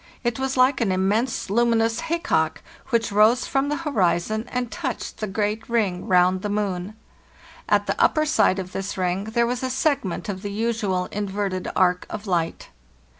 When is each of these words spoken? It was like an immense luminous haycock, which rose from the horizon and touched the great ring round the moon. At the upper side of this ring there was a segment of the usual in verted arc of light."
It 0.23 0.39
was 0.39 0.57
like 0.57 0.81
an 0.81 0.91
immense 0.91 1.51
luminous 1.51 1.99
haycock, 1.99 2.63
which 2.89 3.11
rose 3.11 3.45
from 3.45 3.69
the 3.69 3.75
horizon 3.85 4.47
and 4.51 4.71
touched 4.71 5.17
the 5.17 5.27
great 5.27 5.69
ring 5.69 6.07
round 6.07 6.41
the 6.41 6.49
moon. 6.49 6.95
At 7.69 7.85
the 7.85 8.01
upper 8.01 8.25
side 8.25 8.57
of 8.57 8.71
this 8.71 8.97
ring 8.97 9.25
there 9.25 9.45
was 9.45 9.61
a 9.61 9.69
segment 9.69 10.27
of 10.27 10.41
the 10.41 10.51
usual 10.51 11.05
in 11.11 11.27
verted 11.29 11.67
arc 11.75 12.07
of 12.09 12.25
light." 12.25 12.69